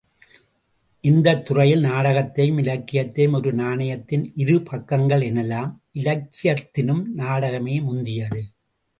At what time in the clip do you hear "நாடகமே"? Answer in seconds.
7.03-7.79